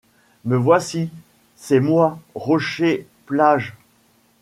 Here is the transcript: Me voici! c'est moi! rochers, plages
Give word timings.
Me 0.45 0.55
voici! 0.55 1.11
c'est 1.55 1.79
moi! 1.79 2.19
rochers, 2.33 3.05
plages 3.27 3.77